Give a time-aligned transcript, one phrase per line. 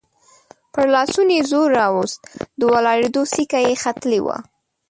[0.73, 2.21] پر لاسونو يې زور راووست،
[2.59, 4.37] د ولاړېدو سېکه يې ختلې وه.